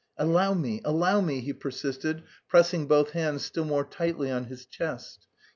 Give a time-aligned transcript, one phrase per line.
[0.17, 5.27] "Allow me, allow me," he persisted, pressing both hands still more tightly on his chest.